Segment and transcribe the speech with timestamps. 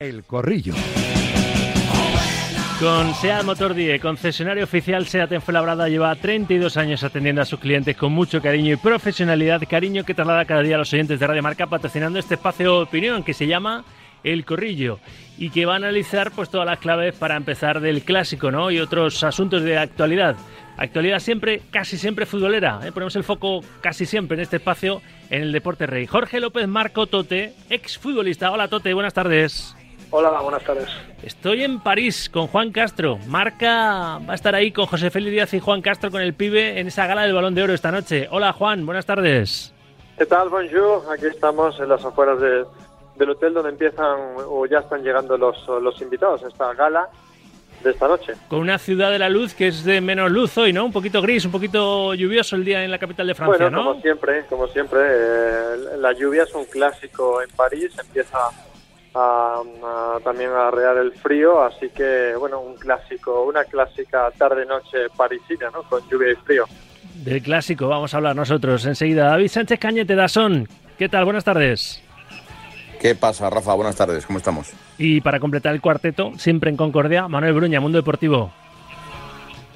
[0.00, 0.74] El Corrillo.
[2.78, 7.58] Con SEAT Motor 10, concesionario oficial SEAT en Fuenlabrada, lleva 32 años atendiendo a sus
[7.58, 11.26] clientes con mucho cariño y profesionalidad, cariño que traslada cada día a los oyentes de
[11.26, 13.84] Radio Marca patrocinando este espacio de opinión que se llama
[14.22, 15.00] El Corrillo
[15.36, 18.70] y que va a analizar pues todas las claves para empezar del clásico, ¿no?
[18.70, 20.36] y otros asuntos de actualidad.
[20.76, 22.78] Actualidad siempre, casi siempre futbolera.
[22.84, 22.92] ¿eh?
[22.92, 26.06] Ponemos el foco casi siempre en este espacio en el Deporte Rey.
[26.06, 28.52] Jorge López Marco Tote, ex futbolista.
[28.52, 29.74] Hola Tote, buenas tardes.
[30.10, 30.88] Hola, buenas tardes.
[31.22, 33.18] Estoy en París con Juan Castro.
[33.26, 36.80] Marca va a estar ahí con José Félix Díaz y Juan Castro con el pibe
[36.80, 38.26] en esa gala del Balón de Oro esta noche.
[38.30, 39.74] Hola Juan, buenas tardes.
[40.16, 41.02] ¿Qué tal, bonjour?
[41.12, 42.64] Aquí estamos en las afueras de,
[43.16, 44.16] del hotel donde empiezan
[44.48, 47.08] o ya están llegando los, los invitados a esta gala
[47.84, 48.32] de esta noche.
[48.48, 50.86] Con una ciudad de la luz que es de menos luz hoy, ¿no?
[50.86, 53.84] Un poquito gris, un poquito lluvioso el día en la capital de Francia, bueno, ¿no?
[53.90, 58.38] como siempre, como siempre, eh, la lluvia es un clásico en París, empieza
[59.14, 65.08] a, a- también a arrear el frío, así que, bueno, un clásico, una clásica tarde-noche
[65.16, 65.82] parisina, ¿no?
[65.84, 66.64] Con lluvia y frío.
[67.24, 69.24] Del clásico vamos a hablar nosotros enseguida.
[69.28, 71.24] David Sánchez Cañete Dasón, ¿qué tal?
[71.24, 72.02] Buenas tardes.
[73.00, 73.74] ¿Qué pasa, Rafa?
[73.74, 74.72] Buenas tardes, ¿cómo estamos?
[74.98, 78.52] Y para completar el cuarteto, siempre en Concordia, Manuel Bruña, Mundo Deportivo.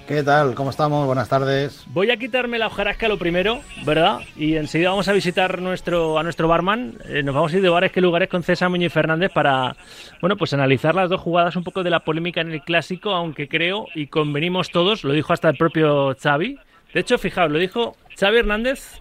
[0.07, 0.55] ¿Qué tal?
[0.57, 1.07] ¿Cómo estamos?
[1.07, 1.85] Buenas tardes.
[1.87, 4.19] Voy a quitarme la hojarasca lo primero, ¿verdad?
[4.37, 6.95] Y enseguida vamos a visitar nuestro, a nuestro barman.
[7.09, 9.77] Eh, nos vamos a ir de bares que lugares con César Muñoz Fernández para,
[10.21, 13.49] bueno, pues analizar las dos jugadas, un poco de la polémica en el clásico, aunque
[13.49, 16.59] creo y convenimos todos, lo dijo hasta el propio Xavi.
[16.93, 19.01] De hecho, fijaos, lo dijo Xavi Hernández,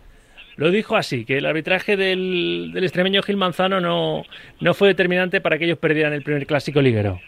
[0.56, 4.24] lo dijo así, que el arbitraje del, del extremeño Gil Manzano no,
[4.60, 7.20] no fue determinante para que ellos perdieran el primer clásico liguero.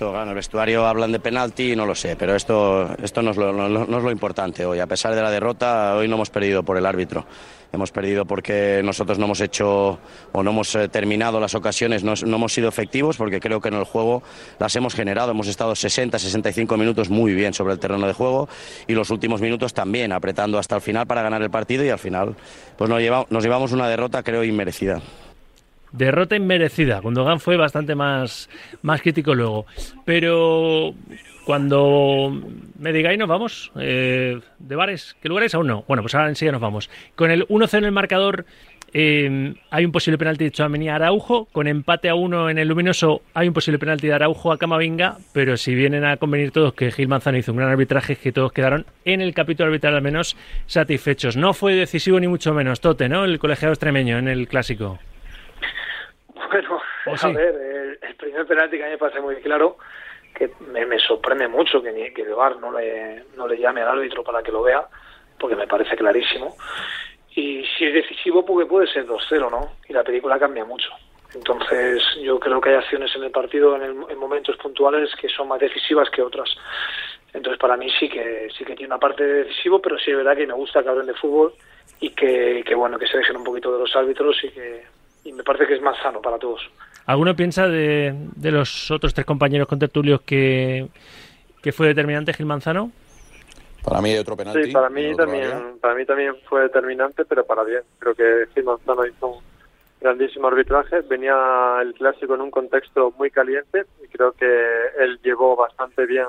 [0.00, 3.32] Esto, claro, en el vestuario hablan de penalti, no lo sé, pero esto, esto no,
[3.32, 4.78] es lo, importante hoy.
[4.78, 7.26] A pesar de la derrota, hoy no hemos perdido por el árbitro.
[7.70, 9.98] Hemos perdido porque nosotros no hemos hecho
[10.32, 13.68] o no hemos eh, terminado las ocasiones, no, no hemos sido efectivos porque creo que
[13.68, 14.22] en el juego
[14.58, 15.32] las hemos generado.
[15.32, 18.48] Hemos estado 60, 65 minutos muy bien sobre el terreno de juego
[18.86, 21.98] y los últimos minutos también, apretando hasta el final para ganar el partido y al
[21.98, 22.36] final
[22.78, 25.02] pues nos llevamos una derrota creo inmerecida.
[25.92, 27.00] Derrota inmerecida.
[27.00, 28.48] Gundogan fue bastante más,
[28.82, 29.66] más crítico luego.
[30.04, 30.94] Pero
[31.44, 32.40] cuando
[32.78, 35.84] me digáis nos vamos, eh, de bares, ¿qué lugares aún no?
[35.88, 36.90] Bueno, pues ahora enseguida nos vamos.
[37.16, 38.44] Con el 1-0 en el marcador
[38.92, 41.46] eh, hay un posible penalti de Chouameni a Araujo.
[41.46, 45.18] Con empate a 1 en el luminoso hay un posible penalti de Araujo a Camavinga.
[45.32, 48.52] Pero si vienen a convenir todos que Gil Manzano hizo un gran arbitraje, que todos
[48.52, 50.36] quedaron en el capítulo arbitral al menos
[50.66, 51.36] satisfechos.
[51.36, 52.80] No fue decisivo ni mucho menos.
[52.80, 53.24] Tote, ¿no?
[53.24, 54.98] El colegiado extremeño en el clásico.
[56.48, 57.32] Bueno, ¿O a sí?
[57.32, 59.76] ver, el, el primer penalti que a mí me parece muy claro,
[60.34, 63.82] que me, me sorprende mucho que, ni, que el VAR no le, no le llame
[63.82, 64.86] al árbitro para que lo vea,
[65.38, 66.56] porque me parece clarísimo.
[67.34, 69.76] Y si es decisivo, porque puede ser 2-0, ¿no?
[69.88, 70.90] Y la película cambia mucho.
[71.34, 75.28] Entonces, yo creo que hay acciones en el partido en, el- en momentos puntuales que
[75.28, 76.50] son más decisivas que otras.
[77.32, 80.16] Entonces, para mí sí que sí que tiene una parte de decisivo, pero sí es
[80.16, 81.54] verdad que me gusta que hablen de fútbol
[82.00, 84.82] y que, que bueno, que se dejen un poquito de los árbitros y que
[85.24, 86.60] y me parece que es más sano para todos.
[87.06, 90.88] ¿Alguno piensa de, de los otros tres compañeros contertulios que,
[91.62, 92.92] que fue determinante Gil Manzano?
[93.82, 94.64] Para mí hay otro penalti.
[94.66, 95.16] Sí, para mí área.
[95.16, 97.82] también, para mí también fue determinante, pero para bien.
[97.98, 99.42] Creo que Gil Manzano hizo un
[100.00, 101.00] grandísimo arbitraje.
[101.00, 104.46] Venía el clásico en un contexto muy caliente y creo que
[104.98, 106.26] él llevó bastante bien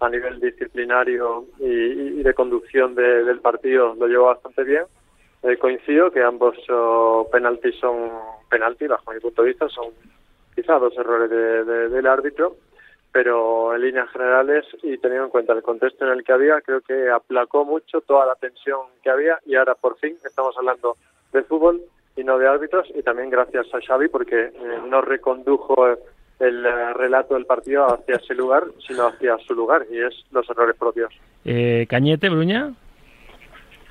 [0.00, 4.84] a nivel disciplinario y, y de conducción de- del partido, lo llevó bastante bien.
[5.48, 8.10] Eh, coincido que ambos oh, penaltis son
[8.50, 9.86] penalti, bajo mi punto de vista, son
[10.54, 12.56] quizá dos errores de- de- del árbitro,
[13.12, 16.80] pero en líneas generales y teniendo en cuenta el contexto en el que había, creo
[16.80, 20.96] que aplacó mucho toda la tensión que había y ahora por fin estamos hablando
[21.32, 21.80] de fútbol
[22.16, 24.52] y no de árbitros y también gracias a Xavi porque eh,
[24.88, 25.86] no recondujo
[26.40, 30.48] el eh, relato del partido hacia ese lugar, sino hacia su lugar y es los
[30.50, 31.12] errores propios.
[31.88, 32.72] Cañete, Bruña.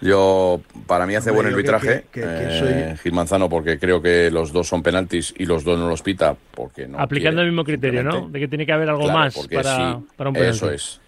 [0.01, 2.59] Yo, para mí hace Hombre, buen arbitraje que- que- que eh,
[2.93, 6.01] soy- Gil Manzano porque creo que los dos son penaltis y los dos no los
[6.01, 8.27] pita porque no aplicando quiere, el mismo criterio, ¿no?
[8.29, 10.55] De que tiene que haber algo Claro, más para, sí, para un penalti.
[10.57, 11.01] Eso es.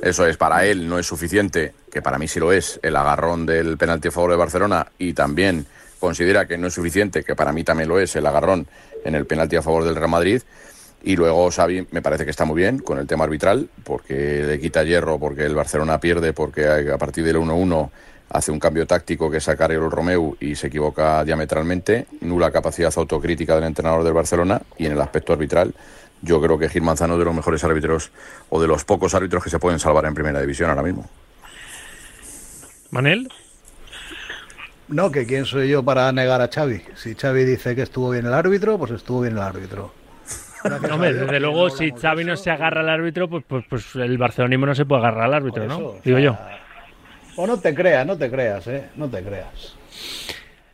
[0.00, 3.44] Eso es, para él no es suficiente, que para mí sí lo es, el agarrón
[3.44, 5.66] del penalti a favor de Barcelona y también
[5.98, 8.66] considera que no es suficiente, que para mí también lo es, el agarrón
[9.04, 10.40] en el penalti a favor del Real Madrid.
[11.02, 14.58] Y luego Xavi me parece que está muy bien con el tema arbitral, porque le
[14.58, 17.90] quita hierro, porque el Barcelona pierde, porque a a partir del 1-1
[18.30, 22.92] hace un cambio táctico que es sacar el Romeu y se equivoca diametralmente, nula capacidad
[22.96, 25.74] autocrítica del entrenador del Barcelona y en el aspecto arbitral
[26.22, 28.10] yo creo que Gil Manzano es de los mejores árbitros
[28.50, 31.08] o de los pocos árbitros que se pueden salvar en primera división ahora mismo.
[32.90, 33.28] Manel.
[34.88, 36.82] No, que quién soy yo para negar a Xavi.
[36.96, 39.94] Si Xavi dice que estuvo bien el árbitro, pues estuvo bien el árbitro.
[40.92, 44.66] Hombre, desde luego, si Xavi no se agarra al árbitro, pues, pues, pues el barcelonismo
[44.66, 45.94] no se puede agarrar al árbitro, ¿no?
[46.04, 46.36] Digo yo.
[47.40, 48.84] O no te creas, no te creas, ¿eh?
[48.96, 49.74] No te creas.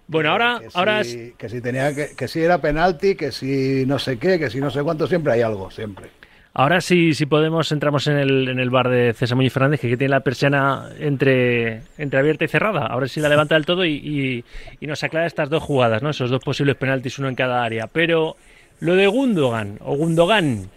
[0.08, 3.84] Bueno, ahora, que ahora si, que si tenía que, que si era penalti, que si
[3.86, 6.06] no sé qué, que si no sé cuánto, siempre hay algo, siempre.
[6.54, 9.96] Ahora sí, si podemos, entramos en el, en el bar de César Muñoz Fernández, que
[9.96, 12.86] tiene la persiana entre, entre abierta y cerrada.
[12.86, 14.44] Ahora sí la levanta del todo y, y,
[14.80, 16.10] y nos aclara estas dos jugadas, ¿no?
[16.10, 17.86] Esos dos posibles penaltis, uno en cada área.
[17.86, 18.36] Pero
[18.80, 20.70] lo de Gundogan, o Gundogan,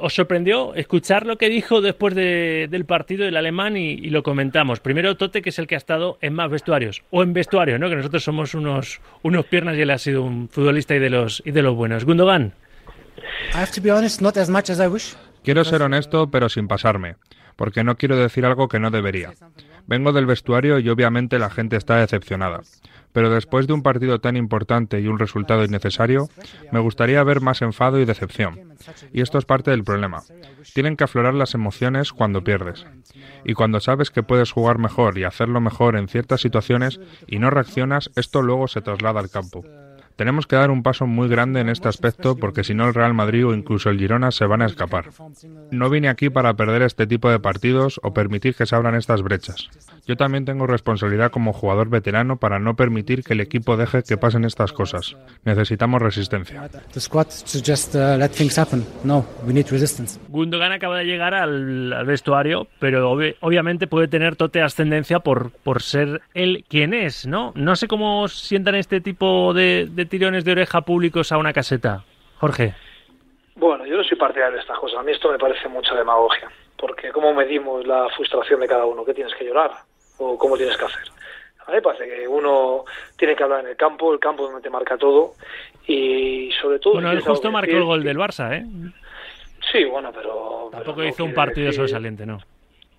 [0.00, 4.80] ¿os sorprendió escuchar lo que dijo después de, del partido del alemán y, lo comentamos?
[4.80, 7.88] Primero Tote, que es el que ha estado en más vestuarios, o en vestuario, ¿no?
[7.88, 11.42] Que nosotros somos unos, unos piernas y él ha sido un futbolista y de los,
[11.44, 12.04] y de los buenos.
[12.04, 12.52] Gundogan.
[15.44, 17.16] Quiero ser honesto, pero sin pasarme,
[17.56, 19.32] porque no quiero decir algo que no debería.
[19.86, 22.60] Vengo del vestuario y obviamente la gente está decepcionada.
[23.12, 26.28] Pero después de un partido tan importante y un resultado innecesario,
[26.70, 28.74] me gustaría ver más enfado y decepción.
[29.12, 30.22] Y esto es parte del problema.
[30.74, 32.84] Tienen que aflorar las emociones cuando pierdes.
[33.44, 37.48] Y cuando sabes que puedes jugar mejor y hacerlo mejor en ciertas situaciones y no
[37.48, 39.64] reaccionas, esto luego se traslada al campo.
[40.18, 43.14] Tenemos que dar un paso muy grande en este aspecto porque si no el Real
[43.14, 45.10] Madrid o incluso el Girona se van a escapar.
[45.70, 49.22] No vine aquí para perder este tipo de partidos o permitir que se abran estas
[49.22, 49.70] brechas.
[50.08, 54.16] Yo también tengo responsabilidad como jugador veterano para no permitir que el equipo deje que
[54.16, 55.16] pasen estas cosas.
[55.44, 56.68] Necesitamos resistencia.
[60.28, 65.52] Gundogan acaba de llegar al, al vestuario, pero ob obviamente puede tener tote ascendencia por,
[65.52, 67.52] por ser él quien es, ¿no?
[67.54, 72.02] No sé cómo sientan este tipo de, de tirones de oreja públicos a una caseta.
[72.38, 72.74] Jorge.
[73.54, 74.98] Bueno, yo no soy partidario de estas cosas.
[75.00, 76.48] A mí esto me parece mucha demagogia.
[76.76, 79.04] Porque ¿cómo medimos la frustración de cada uno?
[79.04, 79.72] ¿Qué tienes que llorar?
[80.18, 81.02] ¿O cómo tienes que hacer?
[81.66, 82.84] A mí me parece que uno
[83.16, 85.32] tiene que hablar en el campo, el campo donde te marca todo.
[85.86, 86.94] Y sobre todo...
[86.94, 88.64] Bueno, él justo marcó el gol del Barça, ¿eh?
[89.72, 90.68] Sí, bueno, pero...
[90.70, 92.38] Tampoco pero no hizo un partido decir- sobresaliente, ¿no?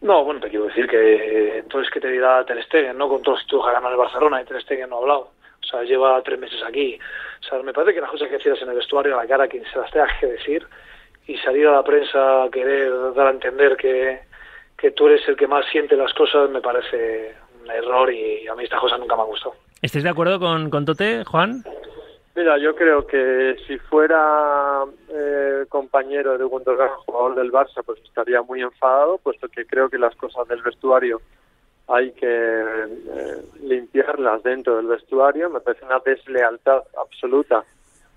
[0.01, 3.09] No, bueno, te quiero decir que eh, entonces que te dirá Ter Stegen, ¿no?
[3.09, 5.31] Con todos los que el Barcelona y Ter Stegen no ha hablado.
[5.69, 6.97] O sea, lleva tres meses aquí.
[7.41, 9.43] O sea, me parece que las cosas que decías en el vestuario, a la cara,
[9.43, 10.65] a quien se las tengas que decir
[11.27, 14.19] y salir a la prensa a querer dar a entender que,
[14.75, 18.55] que tú eres el que más siente las cosas, me parece un error y a
[18.55, 19.53] mí estas cosas nunca me han gustado.
[19.79, 21.63] ¿Estáis de acuerdo con, con Tote, Juan?
[22.35, 28.41] Mira, yo creo que si fuera eh, compañero de Gundogan, jugador del Barça, pues estaría
[28.41, 31.21] muy enfadado, puesto que creo que las cosas del vestuario
[31.89, 35.49] hay que eh, limpiarlas dentro del vestuario.
[35.49, 37.63] Me parece una deslealtad absoluta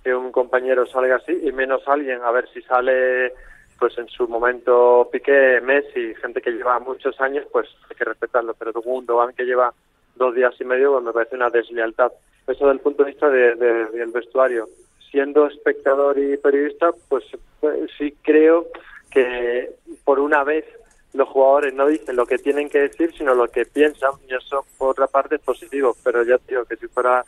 [0.04, 3.32] que un compañero salga así, y menos alguien, a ver si sale
[3.78, 8.54] pues en su momento Piqué, Messi, gente que lleva muchos años, pues hay que respetarlo,
[8.54, 9.72] pero Gundogan que lleva
[10.14, 12.12] dos días y medio, pues me parece una deslealtad.
[12.46, 14.68] Eso desde el punto de vista de, de- del vestuario.
[15.10, 17.24] Siendo espectador y periodista, pues,
[17.60, 18.68] pues sí creo
[19.10, 19.70] que
[20.04, 20.64] por una vez
[21.14, 24.64] los jugadores no dicen lo que tienen que decir, sino lo que piensan, y eso
[24.78, 27.24] por otra parte es positivo, pero ya digo que si fuera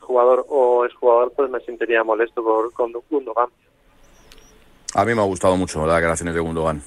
[0.00, 3.48] jugador o exjugador, pues me sentiría molesto por con Gundogan.
[4.94, 6.82] A mí me ha gustado mucho las declaraciones de Gundogan.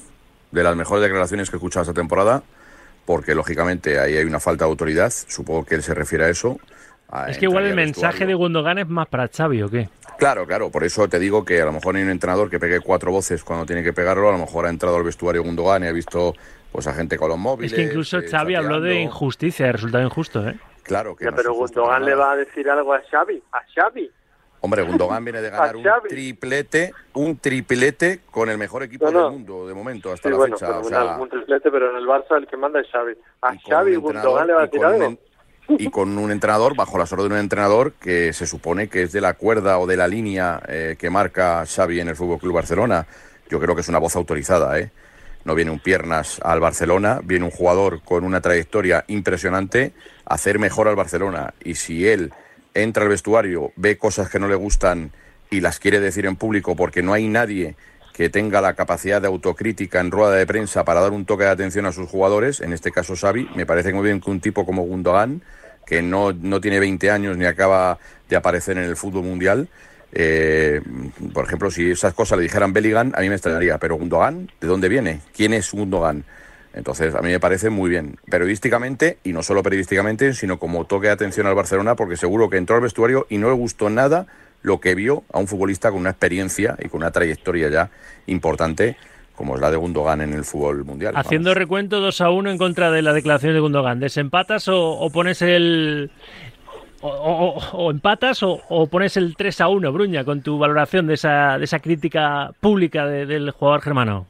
[0.51, 2.43] De las mejores declaraciones que he escuchado esta temporada,
[3.05, 5.13] porque lógicamente ahí hay una falta de autoridad.
[5.27, 6.59] Supongo que él se refiere a eso.
[7.11, 8.33] A Es que igual el mensaje de.
[8.33, 9.89] Gundogan es más para Xavi, ¿o qué?
[10.17, 12.79] Claro, claro, por eso te digo que a lo mejor hay un entrenador que pegue
[12.79, 15.87] cuatro voces cuando tiene que pegarlo, a lo mejor ha entrado al vestuario Gundogan y
[15.87, 16.33] ha visto
[16.71, 17.71] pues a gente con los móviles.
[17.71, 20.57] Es que incluso eh, Xavi habló de injusticia, de resultado injusto, ¿eh?
[20.83, 24.09] Claro que Ya, no pero Gundogan le va a decir algo a Xavi, a Xavi.
[24.63, 29.23] Hombre, Gundogan viene de ganar un triplete, un triplete con el mejor equipo No, no.
[29.23, 30.69] del mundo de momento hasta Sí, la bueno, fecha.
[30.69, 33.13] O fenomenal, sea, un triplete, pero en el Barça el que manda es Xavi.
[33.41, 35.17] A Xavi un Gundogan le va a decir un algo.
[35.79, 39.11] Y con un entrenador, bajo las órdenes de un entrenador que se supone que es
[39.11, 42.55] de la cuerda o de la línea eh, que marca Xavi en el Fútbol Club
[42.55, 43.05] Barcelona.
[43.49, 44.91] Yo creo que es una voz autorizada, ¿eh?
[45.43, 49.91] No viene un piernas al Barcelona, viene un jugador con una trayectoria impresionante
[50.25, 51.53] hacer mejor al Barcelona.
[51.63, 52.31] Y si él
[52.73, 55.11] entra al vestuario, ve cosas que no le gustan
[55.49, 57.75] y las quiere decir en público porque no hay nadie
[58.13, 61.49] que tenga la capacidad de autocrítica en rueda de prensa para dar un toque de
[61.49, 64.65] atención a sus jugadores, en este caso Xavi, me parece muy bien que un tipo
[64.65, 65.41] como Gundogan,
[65.85, 69.67] que no, no tiene 20 años ni acaba de aparecer en el fútbol mundial,
[70.13, 70.81] eh,
[71.33, 74.67] por ejemplo, si esas cosas le dijeran Bellingham, a mí me extrañaría, pero Gundogan, ¿de
[74.67, 75.21] dónde viene?
[75.35, 76.25] ¿Quién es Gundogan?
[76.73, 81.07] Entonces, a mí me parece muy bien, periodísticamente, y no solo periodísticamente, sino como toque
[81.07, 84.27] de atención al Barcelona, porque seguro que entró al vestuario y no le gustó nada
[84.61, 87.89] lo que vio a un futbolista con una experiencia y con una trayectoria ya
[88.27, 88.95] importante,
[89.41, 91.15] como es la de Gundogan en el fútbol mundial.
[91.17, 91.57] Haciendo vamos.
[91.57, 93.99] recuento 2 a 1 en contra de la declaración de Gundogan.
[93.99, 96.11] ¿Desempatas o, o pones el,
[97.01, 101.63] o, empatas o, pones el 3 a 1, Bruña, con tu valoración de esa, de
[101.63, 104.27] esa crítica pública del jugador germano.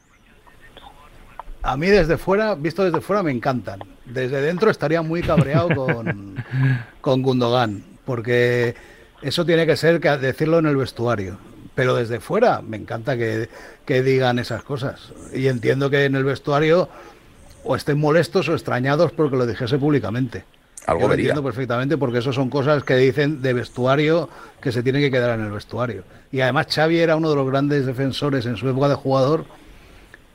[1.62, 3.80] A mí desde fuera, visto desde fuera, me encantan.
[4.06, 6.42] Desde dentro estaría muy cabreado con,
[7.02, 8.74] con Gundogan, porque
[9.20, 11.36] eso tiene que ser que decirlo en el vestuario.
[11.74, 13.48] Pero desde fuera me encanta que,
[13.86, 15.12] que digan esas cosas.
[15.32, 16.88] Y entiendo que en el vestuario
[17.64, 20.44] o estén molestos o extrañados porque lo dijese públicamente.
[20.86, 24.28] Algo lo entiendo perfectamente porque eso son cosas que dicen de vestuario
[24.60, 26.02] que se tienen que quedar en el vestuario.
[26.32, 29.44] Y además Xavi era uno de los grandes defensores en su época de jugador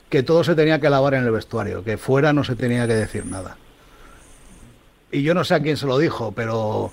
[0.09, 2.93] que todo se tenía que lavar en el vestuario, que fuera no se tenía que
[2.93, 3.57] decir nada.
[5.11, 6.91] Y yo no sé a quién se lo dijo, pero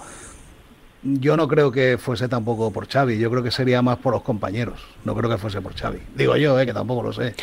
[1.05, 4.23] yo no creo que fuese tampoco por Xavi, yo creo que sería más por los
[4.23, 5.99] compañeros, no creo que fuese por Xavi.
[6.17, 7.35] Digo yo, eh, que tampoco lo sé.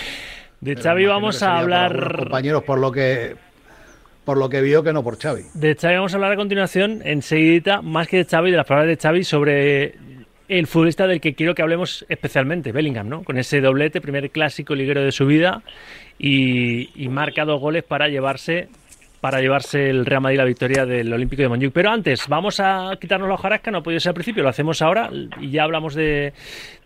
[0.59, 2.17] De Xavi vamos a hablar...
[2.17, 3.35] compañeros por lo que
[4.25, 5.43] por lo que vio que no por Xavi.
[5.53, 8.89] De Xavi vamos a hablar a continuación, enseguida, más que de Xavi, de las palabras
[8.89, 9.95] de Xavi sobre
[10.47, 13.23] el futbolista del que quiero que hablemos especialmente, Bellingham, ¿no?
[13.23, 15.63] Con ese doblete, primer clásico liguero de su vida
[16.19, 18.69] y, y marca dos goles para llevarse
[19.21, 21.71] para llevarse el Real Madrid la victoria del Olímpico de Montjuic.
[21.71, 24.81] Pero antes, vamos a quitarnos la hojarasca, no ha podido ser al principio, lo hacemos
[24.81, 25.09] ahora
[25.39, 26.33] y ya hablamos de,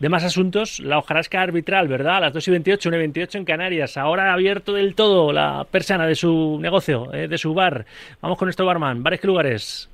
[0.02, 0.82] más asuntos.
[0.82, 2.18] La hojarasca arbitral, ¿verdad?
[2.18, 3.96] A las 2 y 28, 1 y 28 en Canarias.
[3.98, 7.86] Ahora ha abierto del todo la persana de su negocio, eh, de su bar.
[8.22, 9.02] Vamos con nuestro barman.
[9.02, 9.90] ¿Bares qué lugares?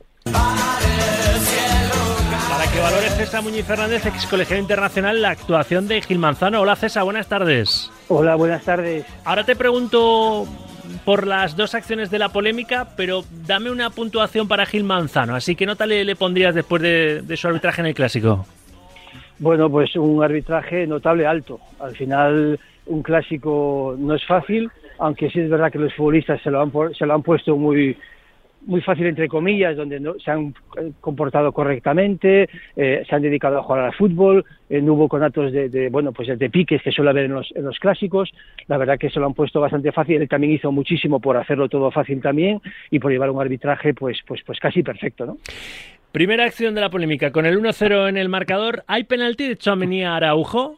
[2.50, 6.62] Para que valore César Muñiz Fernández, ex colegiado internacional, la actuación de Gil Manzano.
[6.62, 7.92] Hola César, buenas tardes.
[8.08, 9.06] Hola, buenas tardes.
[9.26, 10.48] Ahora te pregunto
[11.06, 15.36] por las dos acciones de la polémica, pero dame una puntuación para Gil Manzano.
[15.36, 18.46] Así que nota le, le pondrías después de, su arbitraje en el clásico.
[19.40, 21.60] Bueno, pues un arbitraje notable alto.
[21.80, 24.70] Al final, un clásico no es fácil,
[25.00, 27.98] aunque sí es verdad que los futbolistas se lo han, se lo han puesto muy,
[28.66, 33.60] muy fácil entre comillas, donde no, se han eh, comportado correctamente, eh, se han dedicado
[33.60, 36.92] a jugar al fútbol, eh, no hubo conatos de, de, bueno pues de piques que
[36.92, 38.32] suele haber en los, en los clásicos,
[38.68, 41.70] la verdad que se lo han puesto bastante fácil, él también hizo muchísimo por hacerlo
[41.70, 45.38] todo fácil también y por llevar un arbitraje pues pues pues casi perfecto, ¿no?
[46.12, 50.04] Primera acción de la polémica, con el 1-0 en el marcador, ¿hay penalti de Chouameni
[50.04, 50.76] Araujo?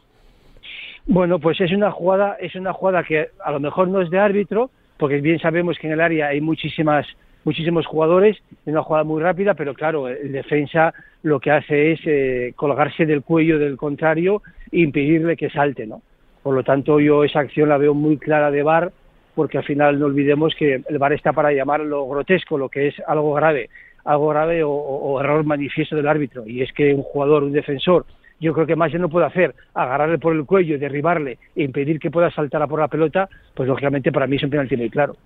[1.06, 4.18] Bueno, pues es una jugada, es una jugada que a lo mejor no es de
[4.20, 7.06] árbitro, porque bien sabemos que en el área hay muchísimas
[7.44, 8.36] muchísimos jugadores
[8.66, 13.06] en una jugada muy rápida, pero claro, el defensa lo que hace es eh, colgarse
[13.06, 16.02] del cuello del contrario e impedirle que salte, ¿no?
[16.42, 18.92] Por lo tanto, yo esa acción la veo muy clara de VAR,
[19.34, 22.88] porque al final no olvidemos que el VAR está para llamar lo grotesco, lo que
[22.88, 23.70] es algo grave,
[24.04, 28.04] algo grave o, error manifiesto del árbitro, y es que un jugador, un defensor,
[28.40, 31.98] yo creo que más ya no puede hacer, agarrarle por el cuello, derribarle e impedir
[31.98, 34.90] que pueda saltar a por la pelota, pues lógicamente para mí es un penalti muy
[34.90, 35.16] claro.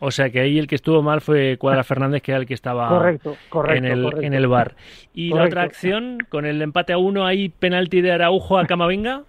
[0.00, 2.54] O sea que ahí el que estuvo mal fue Cuadra Fernández, que era el que
[2.54, 4.74] estaba correcto, correcto, en, el, en el bar.
[5.14, 9.22] ¿Y la otra acción, con el empate a uno, hay penalti de Araujo a Camavinga?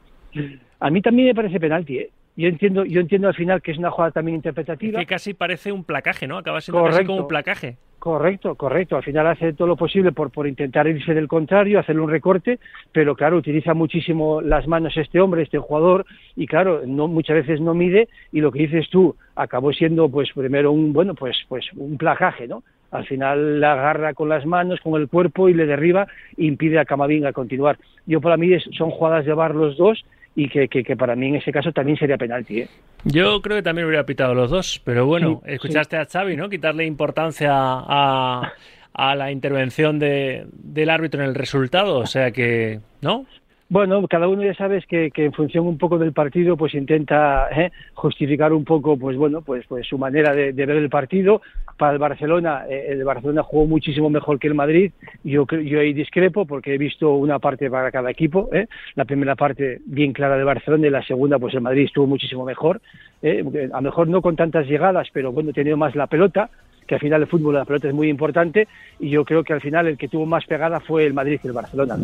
[0.80, 2.10] A mí también me parece penalti, ¿eh?
[2.40, 4.98] Yo entiendo, yo entiendo al final que es una jugada también interpretativa.
[4.98, 6.38] que casi parece un placaje, ¿no?
[6.38, 7.76] Acaba siendo casi como un placaje.
[8.00, 8.96] Correcto, correcto.
[8.96, 12.60] Al final hace todo lo posible por, por intentar irse del contrario, hacerle un recorte,
[12.94, 16.06] pero claro, utiliza muchísimo las manos este hombre, este jugador,
[16.38, 20.30] y claro, no, muchas veces no mide, y lo que dices tú acabó siendo, pues,
[20.34, 22.64] primero un, bueno, pues, pues un placaje, ¿no?
[22.92, 26.80] Al final la agarra con las manos, con el cuerpo y le derriba e impide
[26.80, 27.78] a Camavinga continuar.
[28.06, 30.06] Yo para mí son jugadas de bar los dos
[30.40, 32.62] y que, que, para mí en ese caso también sería penalti.
[32.62, 32.70] ¿eh?
[33.04, 36.50] Yo creo que también hubiera pitado los dos, pero bueno, escuchaste a Xavi, ¿no?
[36.50, 38.54] Quitarle importancia a,
[38.94, 43.26] a la intervención de, del árbitro en el resultado, o sea que, ¿no?
[43.72, 47.48] Bueno, cada uno ya sabes que, que en función un poco del partido, pues intenta
[47.52, 47.72] ¿eh?
[47.94, 51.44] justificar un poco, pues bueno, pues, pues su manera de, ver el partido.
[51.78, 54.92] Para el Barcelona, eh, el Barcelona jugó muchísimo mejor que el Madrid.
[55.24, 58.50] Yo, yo ahí discrepo porque he visto una parte para cada equipo.
[58.52, 58.66] ¿eh?
[58.96, 62.46] La primera parte bien clara de Barcelona y la segunda, pues el Madrid estuvo muchísimo
[62.46, 62.82] mejor.
[63.22, 63.44] ¿eh?
[63.72, 66.50] A lo mejor no con tantas llegadas, pero bueno, tenido más la pelota
[66.88, 68.68] que al final el fútbol la pelota es muy importante
[69.00, 71.50] y yo creo que al final el que tuvo más pegada fue el Madrid que
[71.50, 71.98] el Barcelona.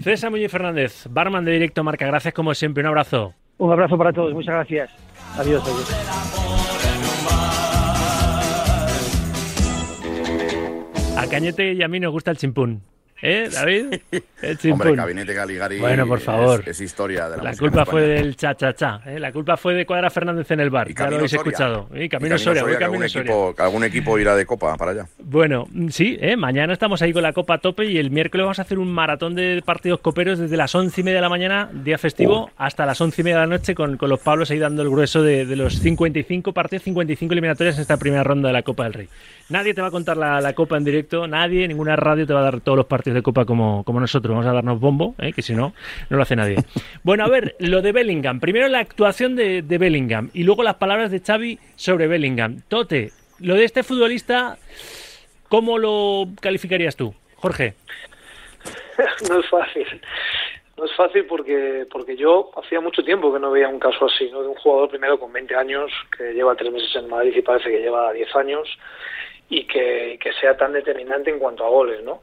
[0.00, 3.34] César Muñoz Fernández, barman de Directo Marca, gracias como siempre, un abrazo.
[3.58, 4.90] Un abrazo para todos, muchas gracias.
[5.36, 5.62] Adiós.
[11.16, 12.82] A Cañete y a mí nos gusta el chimpún.
[13.24, 14.00] ¿Eh, David?
[14.72, 16.64] Hombre, Gabinete Galigari bueno, por favor.
[16.66, 19.00] Es, historia de la La culpa fue del cha-cha-cha.
[19.06, 19.20] ¿eh?
[19.20, 20.92] La culpa fue de Cuadra Fernández en el bar.
[20.92, 21.88] ya lo habéis escuchado.
[21.94, 22.62] Y Camino, Soria.
[22.62, 25.06] Soria, algún, equipo, algún equipo irá de copa para allá.
[25.20, 26.36] Bueno, sí, ¿eh?
[26.36, 28.92] mañana estamos ahí con la copa a tope y el miércoles vamos a hacer un
[28.92, 32.84] maratón de partidos coperos desde las once y media de la mañana, día festivo, hasta
[32.86, 35.22] las once y media de la noche con, con los Pablos ahí dando el grueso
[35.22, 38.94] de, de los 55 partidos, 55 eliminatorias en esta primera ronda de la Copa del
[38.94, 39.08] Rey.
[39.48, 42.40] Nadie te va a contar la, la, Copa en directo, nadie, ninguna radio te va
[42.40, 44.34] a dar todos los partidos de Copa como, como nosotros.
[44.34, 45.32] Vamos a darnos bombo, ¿eh?
[45.32, 45.72] que si no,
[46.10, 46.56] no lo hace nadie.
[47.02, 48.40] Bueno, a ver, lo de Bellingham.
[48.40, 52.62] Primero la actuación de, de Bellingham y luego las palabras de Xavi sobre Bellingham.
[52.68, 54.56] Tote, lo de este futbolista,
[55.48, 57.74] ¿cómo lo calificarías tú, Jorge?
[59.28, 59.86] no es fácil.
[60.76, 64.30] No es fácil porque porque yo hacía mucho tiempo que no veía un caso así,
[64.30, 64.42] ¿no?
[64.42, 67.70] De un jugador primero con 20 años, que lleva tres meses en Madrid y parece
[67.70, 68.68] que lleva 10 años,
[69.48, 72.22] y que, que sea tan determinante en cuanto a goles, ¿no?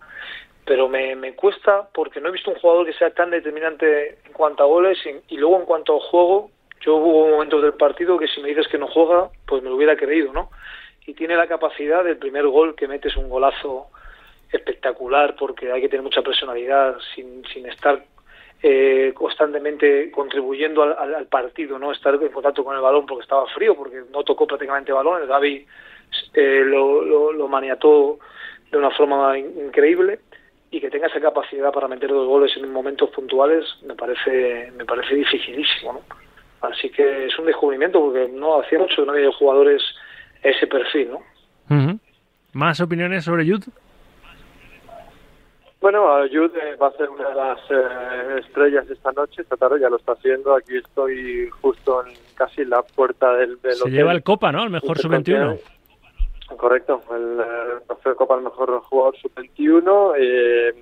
[0.70, 4.34] Pero me, me cuesta porque no he visto un jugador que sea tan determinante en
[4.34, 8.28] cuanto a goles y, luego en cuanto al juego, yo hubo momentos del partido que
[8.28, 10.52] si me dices que no juega, pues me lo hubiera creído, ¿no?
[11.08, 13.88] Y tiene la capacidad del primer gol que metes un golazo
[14.52, 18.04] espectacular porque hay que tener mucha personalidad sin, sin estar
[18.62, 23.74] eh, constantemente contribuyendo al, partido, no estar en contacto con el balón porque estaba frío,
[23.74, 25.20] porque no tocó prácticamente balón.
[25.20, 25.66] El Gaby
[26.36, 28.20] eh, lo, lo, lo, maniató
[28.70, 30.20] de una forma increíble
[30.72, 34.86] y que tenga esa capacidad para meter dos goles en momentos puntuales me parece me
[34.86, 36.02] parece dificilísimo, ¿no?
[36.70, 39.82] Así que es un descubrimiento porque no hacía mucho que no había jugadores
[40.44, 41.18] ese perfil, ¿no?
[41.70, 42.00] Uh -huh.
[42.54, 43.66] ¿Más opiniones sobre Jude?
[45.82, 49.90] Bueno, Jude va a ser una de las eh, estrellas esta noche, esta tarde ya
[49.90, 50.54] lo está haciendo.
[50.54, 53.94] Aquí estoy justo en casi la puerta del, del Se hotel.
[53.94, 54.64] lleva el Copa, ¿no?
[54.66, 55.58] El mejor sub-21.
[56.58, 60.14] Correcto, el, el trofeo Copa el mejor jugador sub-21.
[60.18, 60.74] Eh, eh,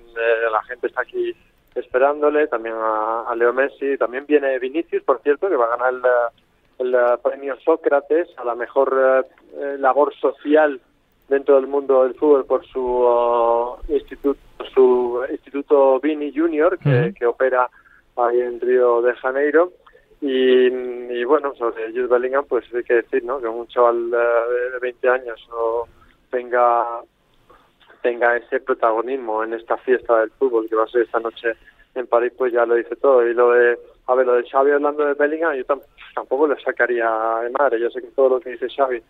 [0.50, 1.34] la gente está aquí
[1.74, 3.96] esperándole, también a, a, Leo Messi.
[3.98, 5.94] También viene Vinicius, por cierto, que va a ganar
[6.78, 10.80] el, el premio Sócrates a la mejor eh, labor social
[11.28, 14.40] dentro del mundo del fútbol por su uh, instituto
[14.74, 17.14] su instituto Vini Junior que, uh -huh.
[17.14, 17.68] que, opera
[18.16, 19.72] ahí en Río de Janeiro
[20.20, 24.72] y, y, bueno sobre Jude Bellingham pues hay que decir no que un chaval uh,
[24.72, 25.84] de 20 años no
[26.30, 27.02] tenga
[28.02, 31.54] tenga ese protagonismo en esta fiesta del fútbol que va a ser esta noche
[31.94, 33.26] en París pues ya lo dice todo.
[33.26, 35.80] Y lo de a ver lo de Xavi hablando de Bellingham yo tam
[36.14, 37.08] tampoco le sacaría
[37.42, 37.80] de madre.
[37.80, 39.02] Yo sé que todo lo que dice Xavi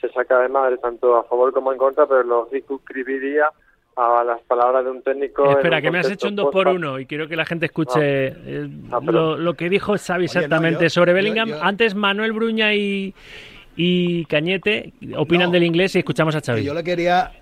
[0.00, 3.48] se saca de madre tanto a favor como en contra, pero lo circunscribiría
[3.96, 5.50] a las palabras de un técnico.
[5.50, 8.30] Espera, que me has hecho un dos por uno y quiero que la gente escuche
[8.30, 8.36] no.
[8.46, 11.48] eh, no, lo, lo, que dijo Xavi exactamente Oye, yo, sobre Bellingham.
[11.48, 11.62] Yo, yo...
[11.62, 13.14] Antes Manuel Bruña y,
[13.76, 16.64] y Cañete opinan del inglés y escuchamos a Xavi.
[16.64, 17.32] Yo le quería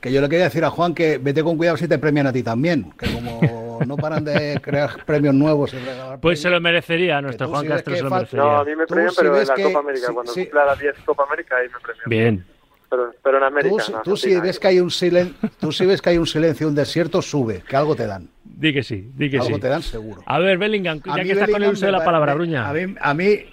[0.00, 2.32] que yo le quería decir a Juan que vete con cuidado si te premian a
[2.32, 5.74] ti también, que como no paran de crear premios nuevos.
[5.74, 5.78] Y
[6.20, 8.44] pues se lo merecería nuestro Juan si Castro, se lo merecería.
[8.44, 10.66] No, a mí me premian, pero si en la que, Copa América, cuando sí, cumpla
[10.66, 12.04] la 10 Copa América, ahí me premian.
[12.06, 12.57] Bien.
[12.90, 13.84] Pero, pero en América.
[13.84, 16.26] Tú, no, tú si ves que hay un silencio, tú si ves que hay un
[16.26, 18.28] silencio, un desierto, sube, que algo te dan.
[18.44, 19.60] Di que sí, di que algo sí.
[19.60, 20.22] te dan seguro.
[20.24, 22.68] A ver, Bellingham, ya que estás con el uso de la palabra, Bruña.
[22.68, 23.44] A mí, a mí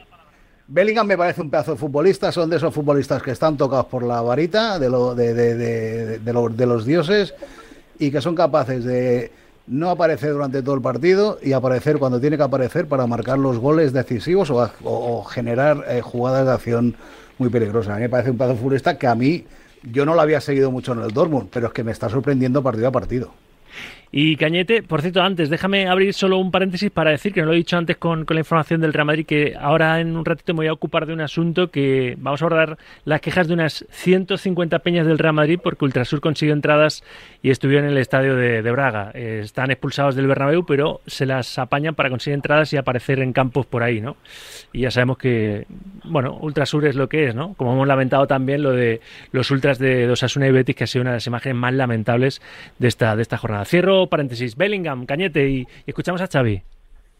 [0.67, 4.03] Bellingham me parece un pedazo de futbolista, son de esos futbolistas que están tocados por
[4.03, 7.35] la varita de, lo, de, de, de, de, lo, de los dioses
[7.99, 9.31] y que son capaces de
[9.67, 13.57] no aparecer durante todo el partido y aparecer cuando tiene que aparecer para marcar los
[13.57, 16.95] goles decisivos o, generar eh, jugadas de acción
[17.37, 17.93] muy peligrosas.
[17.93, 19.45] A mí me parece un pedazo de futbolista que a mí
[19.83, 22.63] yo no lo había seguido mucho en el Dortmund, pero es que me está sorprendiendo
[22.63, 23.31] partido a partido.
[24.17, 27.51] Y Cañete, por cierto, antes, déjame abrir solo un paréntesis para decir, que no lo
[27.53, 30.59] he dicho antes con, la información del Real Madrid, que ahora en un ratito me
[30.59, 34.79] voy a ocupar de un asunto que vamos a abordar las quejas de unas 150
[34.79, 37.03] peñas del Real Madrid porque Ultrasur consiguió entradas
[37.43, 39.11] y estuvieron en el estadio de, de Braga.
[39.15, 43.33] Eh, están expulsados del Bernabéu, pero se las apañan para conseguir entradas y aparecer en
[43.33, 44.15] campos por ahí, ¿no?
[44.71, 45.65] Y ya sabemos que,
[46.05, 47.53] bueno, Ultrasur es lo que es, ¿no?
[47.55, 49.01] Como hemos lamentado también lo de
[49.33, 52.41] los ultras de Osasuna y Betis, que ha sido una de las imágenes más lamentables
[52.79, 53.65] de esta, de esta jornada.
[53.65, 56.61] Cierro paréntesis, Bellingham, Cañete y, escuchamos a Xavi.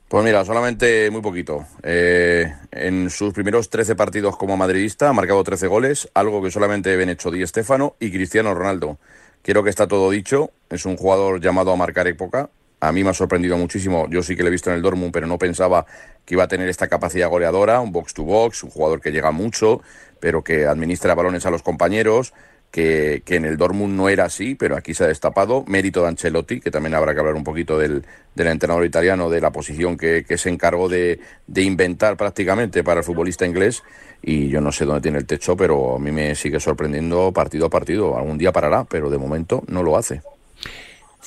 [0.08, 1.65] Pues mira, solamente muy poquito.
[1.82, 6.93] Eh, en sus primeros 13 partidos como madridista ha marcado 13 goles, algo que solamente
[6.93, 9.00] habían hecho Di Stéfano y Cristiano Ronaldo.
[9.41, 12.50] Quiero que está todo dicho, es un jugador llamado a marcar época.
[12.80, 15.12] A mí me ha sorprendido muchísimo, yo sí que lo he visto en el Dortmund,
[15.12, 15.86] pero no pensaba
[16.24, 19.32] que iba a tener esta capacidad goleadora, un box to box, un jugador que llega
[19.32, 19.82] mucho,
[20.19, 22.34] pero que administra balones a los compañeros,
[22.71, 25.63] que, en el Dortmund no era así, pero aquí se ha destapado.
[25.67, 28.04] Mérito de Ancelotti, que también habrá que hablar un poquito del,
[28.36, 32.99] del entrenador italiano, de la posición que, que se encargó de, de, inventar prácticamente para
[32.99, 33.84] el futbolista inglés.
[34.21, 37.67] Y yo no sé dónde tiene el techo, pero a mí me sigue sorprendiendo partido
[37.67, 38.17] a partido.
[38.17, 40.21] Algún día parará, pero de momento no lo hace.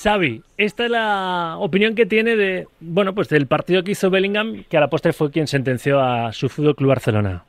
[0.01, 4.63] Xavi, esta es la opinión que tiene de, bueno, pues del partido que hizo Bellingham,
[4.69, 7.43] que a la postre fue quien sentenció a su Fútbol Club Barcelona.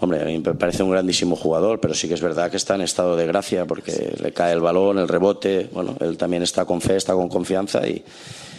[0.00, 2.76] Hombre, a mí me parece un grandísimo jugador, pero sí que es verdad que está
[2.76, 5.68] en estado de gracia porque le cae el balón, el rebote.
[5.72, 8.04] Bueno, él también está con fe, está con confianza y,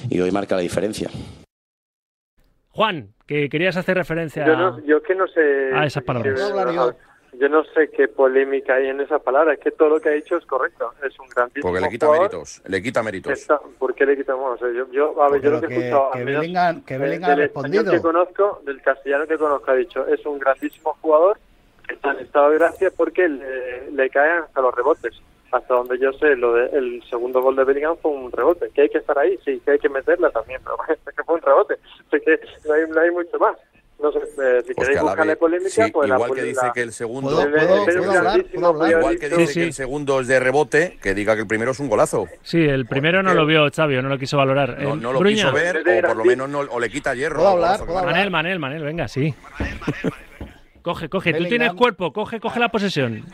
[0.10, 1.10] y hoy marca la diferencia.
[2.72, 5.42] Juan, que querías hacer referencia Yo, no, yo que no sé...
[5.74, 6.40] a esas palabras.
[6.52, 7.50] que- yo.
[7.50, 9.54] no sé qué polémica hay en esa palabra.
[9.54, 10.92] Es que todo lo que ha dicho es correcto.
[11.06, 12.28] Es un grandísimo Porque le quita jugador.
[12.32, 13.34] méritos, le quita méritos.
[13.34, 14.56] Está- ¿Por qué le quitamos?
[14.56, 17.32] O sea, yo, yo, a ver, yo lo que he escuchado, que Bellingham- que Bellingham
[17.32, 17.92] ha del español respondido.
[17.92, 21.38] que conozco, del castellano que conozco, ha dicho, es un grandísimo jugador
[21.88, 25.20] está en estado de gracia porque le, le caen hasta los rebotes.
[25.52, 28.70] Hasta donde yo sé, lo de, el segundo gol de Bellingham fue un rebote.
[28.76, 31.34] Que hay que estar ahí, sí, que hay que meterla también, pero es que fue
[31.36, 31.74] un rebote.
[32.12, 33.58] Es que no hay, no hay mucho más.
[34.02, 36.72] No sé, eh, si Pues queréis buscarle polémica, sí, pues la igual que dice la-
[36.72, 38.24] que el segundo, ¿Puedo, el- el- puedo, el puedo hablar?
[38.24, 39.00] grandísimo ¿Puedo hablar?
[39.02, 39.60] igual que dice Sí, sí.
[39.60, 42.28] que el segundo es de rebote, que diga que el primero es un golazo.
[42.42, 44.82] Sí, el primero no lo vio Xavi, no lo quiso valorar.
[44.82, 45.36] No, Eh, no lo Bruña.
[45.36, 47.36] quiso ver, o por lo menos no, o le quita hierro.
[47.40, 47.80] ¿Puedo hablar?
[47.80, 48.12] ¿Puedo marca.
[48.12, 49.34] Manel, Manel, Manel, venga, sí.
[50.82, 53.26] Coge, coge, tú tienes cuerpo, coge, coge la posesión.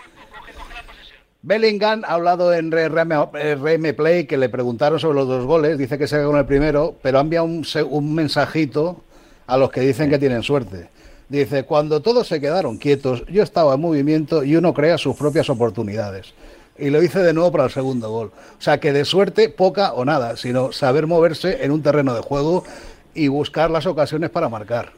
[1.44, 6.08] Bellingham ha hablado en RM, Play que le preguntaron sobre los dos goles, dice que
[6.08, 9.04] se con el primero, pero ha enviado un, se- un mensajito
[9.48, 10.90] a los que dicen que tienen suerte.
[11.28, 15.50] Dice, cuando todos se quedaron quietos, yo estaba en movimiento y uno crea sus propias
[15.50, 16.34] oportunidades.
[16.78, 18.32] Y lo hice de nuevo para el segundo gol.
[18.60, 22.22] O sea que de suerte poca o nada, sino saber moverse en un terreno de
[22.22, 22.64] juego
[23.16, 24.90] y buscar las ocasiones para marcar.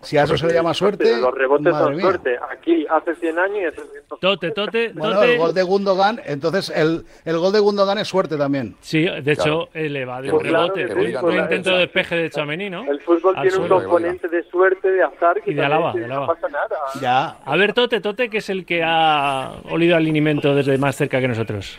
[0.00, 2.02] Si a eso se le llama suerte, Los rebotes madre son mía.
[2.02, 2.38] suerte.
[2.50, 5.32] Aquí hace 100 años y hace 100 Tote, Tote, Bueno, Tote.
[5.34, 8.74] el gol de Gundogan, entonces el, el gol de Gundogan es suerte también.
[8.80, 9.68] Sí, de hecho, Claro.
[9.74, 10.86] él le va de Que un rebote.
[10.86, 12.90] un- Bellingham un no intento de despeje de Chamení, ¿no?
[12.90, 13.82] El fútbol Al tiene un suelo.
[13.84, 16.34] componente de suerte, de azar, que Y de alaba, que de no alaba.
[16.34, 16.76] pasa nada.
[17.00, 20.96] Ya, A ver, Tote, Tote, que es el que ha olido al alimento desde más
[20.96, 21.78] cerca que nosotros.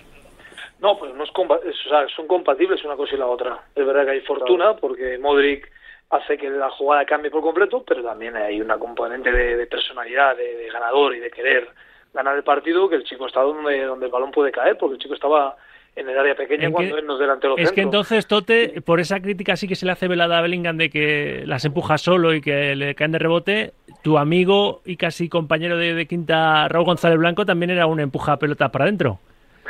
[0.82, 3.60] No, pues no es, compa- es- o sea, son compatibles una cosa y la otra.
[3.76, 5.70] Es verdad que hay fortuna porque Modric
[6.10, 10.36] hace que la jugada cambie por completo, pero también hay una componente de, de personalidad,
[10.36, 11.68] de, de ganador y de querer
[12.14, 15.02] ganar el partido que el chico está donde, donde el balón puede caer, porque el
[15.02, 15.56] chico estaba
[15.96, 19.00] en el área pequeña En cuando que- él nos delantero Es que entonces, Tote, por
[19.00, 22.34] esa crítica sí que se le hace velada a Bellingham de que las empuja solo
[22.34, 26.86] y que le caen de rebote, tu amigo y casi compañero de, de quinta, Raúl
[26.86, 29.20] González Blanco, también era un empuja pelota para adentro.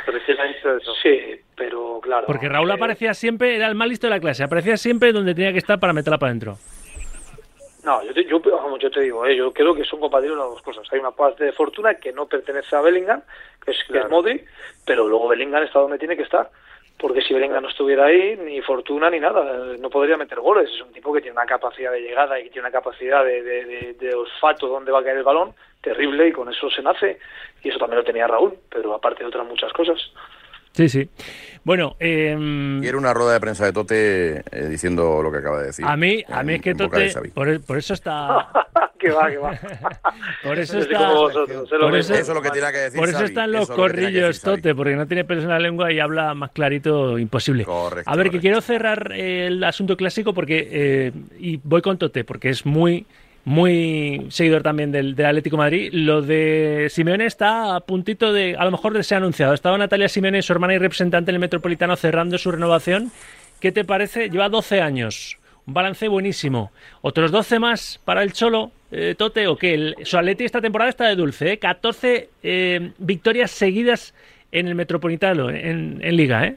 [0.06, 0.94] Dicho eso.
[1.02, 1.18] Sí,
[1.60, 2.26] pero claro.
[2.26, 5.34] Porque Raúl eh, aparecía siempre, era el más listo de la clase, aparecía siempre donde
[5.34, 6.56] tenía que estar para meterla para adentro.
[7.84, 10.86] No, yo te, yo, te digo, eh, yo creo que son compatibles las dos cosas.
[10.92, 13.22] Hay una parte de fortuna que no pertenece a Bellingham,
[13.64, 14.08] que es, que es Claro.
[14.10, 14.46] Modric,
[14.86, 16.50] pero luego Bellingham está donde tiene que estar.
[16.98, 20.68] Porque si Bellingham no estuviera ahí, ni fortuna ni nada, eh, no podría meter goles.
[20.70, 23.42] Es un tipo que tiene una capacidad de llegada y que tiene una capacidad de,
[23.42, 26.82] de, de- de olfato donde va a caer el balón terrible y con eso se
[26.82, 27.18] nace.
[27.62, 29.98] Y eso también lo tenía Raúl, pero aparte de otras muchas cosas.
[30.72, 31.08] Sí, sí.
[31.64, 35.60] Bueno, em, Y era una rueda de prensa de Tote eh, diciendo lo que acaba
[35.60, 35.84] de decir.
[35.86, 38.48] a mí, a mí es que Tote, por, e, por eso está,
[38.98, 39.58] que va, que va.
[40.42, 43.24] por eso está, vosotros, por eso- Eso es lo que tiene que decir por eso
[43.24, 44.40] están los eso que que corrillos.
[44.40, 47.64] Tote, porque no tiene pelos en la lengua y habla más clarito imposible.
[47.64, 51.98] Correcto, A ver, que quiero cerrar eh, el asunto clásico porque eh, y voy con
[51.98, 53.04] Tote porque es muy
[53.44, 55.90] muy seguidor también del, Atlético Madrid.
[55.92, 59.54] Lo de Simeone está a puntito de, a lo mejor de ser anunciado.
[59.54, 63.10] Estaba Natalia Simeone, su hermana y representante en el Metropolitano, cerrando su renovación.
[63.60, 64.30] ¿Qué te parece?
[64.30, 65.38] Lleva 12 años.
[65.66, 66.72] Un balance buenísimo.
[67.02, 69.46] ¿Otros 12 más para el Cholo, eh, Tote?
[69.46, 69.74] ¿O qué?
[69.74, 71.52] El, su Atleti esta temporada está de dulce.
[71.52, 71.58] ¿eh?
[71.58, 74.14] 14 eh, victorias seguidas
[74.52, 76.46] en el Metropolitano, en, en Liga.
[76.46, 76.56] ¿eh?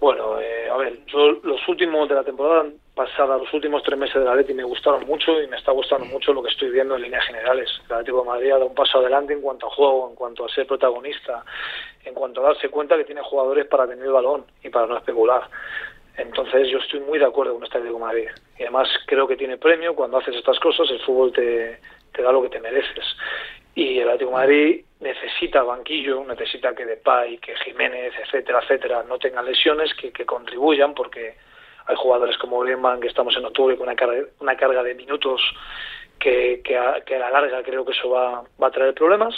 [0.00, 4.16] Bueno, eh, a ver, yo los últimos de la temporada pasada, los últimos tres meses
[4.16, 6.96] de la Leti me gustaron mucho y me está gustando mucho lo que estoy viendo
[6.96, 7.70] en líneas generales.
[7.86, 10.44] El Atlético de Madrid ha dado un paso adelante en cuanto a juego, en cuanto
[10.44, 11.44] a ser protagonista,
[12.04, 14.96] en cuanto a darse cuenta que tiene jugadores para tener el balón y para no
[14.96, 15.48] especular.
[16.16, 18.28] Entonces yo estoy muy de acuerdo con este Atlético de Madrid.
[18.58, 21.78] Y además creo que tiene premio cuando haces estas cosas, el fútbol te,
[22.12, 23.04] te da lo que te mereces.
[23.74, 29.18] Y el Atlético de Madrid necesita banquillo, necesita que Depay, que Jiménez, etcétera, etcétera, no
[29.18, 31.36] tengan lesiones, que, que contribuyan, porque
[31.86, 35.40] hay jugadores como Griezmann que estamos en octubre con una carga, una carga de minutos
[36.18, 39.34] que, que, a, que a la larga creo que eso va, va a traer problemas,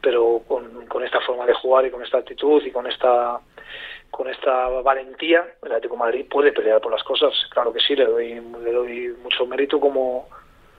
[0.00, 3.40] pero con, esta forma de jugar y con esta actitud y con esta
[4.10, 7.32] con esta valentía, el Atlético Madrid puede pelear por las cosas.
[7.50, 10.28] Claro que sí, le doy, le doy mucho mérito como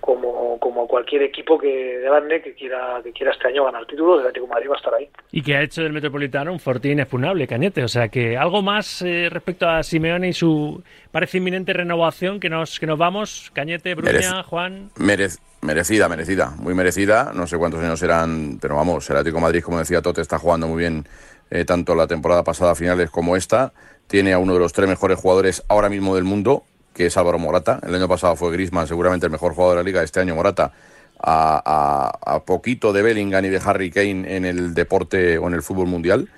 [0.05, 4.27] como, como cualquier equipo que grande que quiera que quiera este año ganar títulos, el
[4.27, 5.09] Atlético de Madrid va a estar ahí.
[5.31, 7.83] Y que ha hecho del Metropolitano un fortín inexpugnable, Cañete.
[7.83, 12.49] O sea que algo más eh, respecto a Simeone y su parece inminente renovación que
[12.49, 13.49] nos que nos vamos.
[13.53, 14.89] Cañete, Bruña, Juan.
[14.97, 17.31] Merec- merecida, merecida, muy merecida.
[17.33, 20.37] No sé cuántos años serán, pero vamos, el Atlético de Madrid, como decía Tote, está
[20.37, 21.05] jugando muy bien
[21.49, 23.71] eh, tanto la temporada pasada finales como esta.
[24.07, 26.63] Tiene a uno de los tres mejores jugadores ahora mismo del mundo,
[26.93, 27.79] que es Álvaro Morata.
[27.85, 30.03] El año pasado fue Griezmann, seguramente el mejor jugador de la liga.
[30.03, 30.71] Este año Morata
[31.19, 35.63] a, a, poquito de Bellingham y de Harry Kane en el deporte o en el
[35.63, 36.29] fútbol mundial.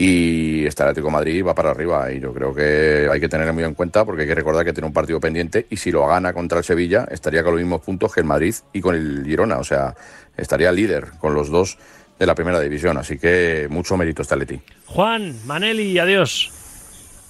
[0.00, 3.52] Y este Atlético de Madrid va para arriba y yo creo que hay que tenerlo
[3.52, 6.06] muy en cuenta porque hay que recordar que tiene un partido pendiente y si lo
[6.06, 9.24] gana contra el Sevilla estaría con los mismos puntos que el Madrid y con el
[9.26, 9.96] Girona, o sea,
[10.36, 11.78] estaría líder con los dos
[12.16, 14.60] de la primera división, así que mucho mérito este Atleti.
[14.86, 16.57] Juan, Maneli, adiós.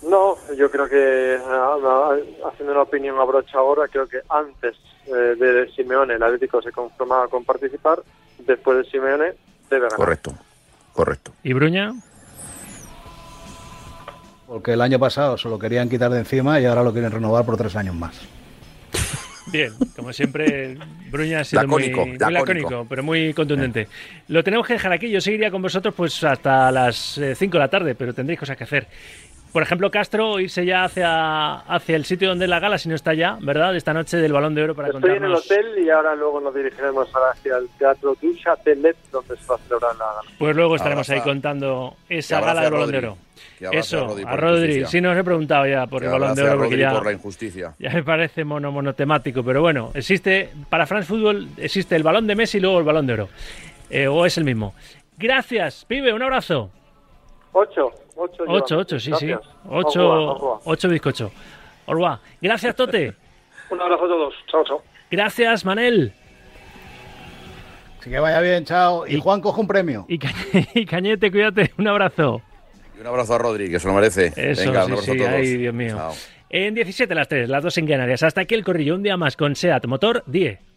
[0.03, 1.39] No, yo creo que
[2.47, 6.71] haciendo una opinión a brocha ahora, creo que antes eh, de Simeone el Atlético se
[6.71, 8.03] conformaba con participar,
[8.39, 9.33] después de Simeone
[9.69, 9.97] debe ganar.
[9.97, 10.35] Correcto,
[10.93, 11.33] correcto.
[11.43, 11.95] ¿Y Bruña?
[14.47, 17.45] Porque el año pasado se lo querían quitar de encima y ahora lo quieren renovar
[17.45, 18.19] por tres años más.
[19.51, 20.77] Bien, como siempre,
[21.11, 22.87] Bruña ha sido muy, lacónico.
[22.89, 23.89] pero muy contundente.
[24.29, 25.11] Lo tenemos que dejar aquí.
[25.11, 28.57] Yo seguiría con vosotros pues hasta las 5 eh, de la tarde, pero tendréis cosas
[28.57, 28.87] que hacer.
[29.53, 33.15] Por ejemplo, Castro, irse ya hacia, hacia el sitio donde la gala, si no está
[33.15, 33.75] ya, ¿verdad?
[33.75, 36.55] Esta noche del Balón de Oro para Estoy en el hotel y ahora luego nos
[36.55, 40.21] dirigiremos hacia el Teatro du Châtelet, donde se va a celebrar la gala.
[40.39, 43.19] Pues luego estaremos ahí contando esa gala del Balón de Oro.
[43.73, 44.87] Eso, a Rodri.
[44.87, 46.59] Sí, nos he preguntado ya por el Balón de Oro.
[46.59, 47.75] Porque ya, por la injusticia.
[47.79, 52.37] Ya me parece mono, monotemático, pero bueno, existe, para France Football existe el Balón de
[52.37, 53.29] Messi y luego el Balón de Oro.
[53.89, 54.75] Eh, o es el mismo.
[55.17, 56.71] Gracias, pibe, un abrazo.
[57.53, 57.91] Ocho.
[58.21, 59.33] Ocho, ocho, sí, sí.
[59.69, 61.31] Ocho, ocho bizcocho.
[61.87, 62.21] Orwa.
[62.41, 63.15] Gracias, Tote.
[63.71, 64.35] Un abrazo a todos.
[64.51, 64.83] Chao, chao.
[65.09, 66.13] Gracias, Manel.
[68.01, 69.07] Así que vaya bien, chao.
[69.07, 70.07] Y, Juan coge un premio.
[70.75, 71.73] Y, Cañete, cuídate.
[71.79, 72.43] Un abrazo.
[72.97, 74.33] Y un abrazo a Rodri, que se lo merece.
[74.35, 75.29] Eso, Venga, un abrazo a todos.
[75.29, 75.97] Ay, Dios mío.
[76.51, 78.23] En 17 las 3, las 2 en Canarias.
[78.25, 78.97] Hasta aquí el corrillo.
[78.97, 80.68] Un día más con SEAT Motor 10.